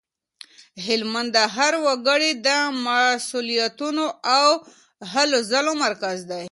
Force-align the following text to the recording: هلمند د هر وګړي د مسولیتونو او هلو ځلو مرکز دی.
هلمند 0.85 1.29
د 1.37 1.39
هر 1.55 1.73
وګړي 1.85 2.31
د 2.47 2.49
مسولیتونو 2.85 4.05
او 4.37 4.47
هلو 5.13 5.37
ځلو 5.51 5.73
مرکز 5.85 6.17
دی. 6.29 6.39